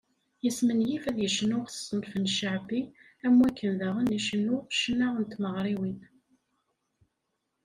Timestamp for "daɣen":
3.79-4.15